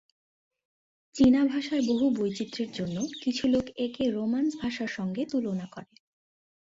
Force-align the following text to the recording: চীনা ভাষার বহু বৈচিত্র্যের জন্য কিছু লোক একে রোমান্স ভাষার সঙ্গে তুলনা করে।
চীনা 1.15 1.41
ভাষার 1.45 1.81
বহু 1.81 2.05
বৈচিত্র্যের 2.15 2.71
জন্য 2.71 2.97
কিছু 3.21 3.43
লোক 3.47 3.65
একে 3.77 4.03
রোমান্স 4.09 4.51
ভাষার 4.61 4.87
সঙ্গে 4.87 5.21
তুলনা 5.25 5.67
করে। 5.71 5.91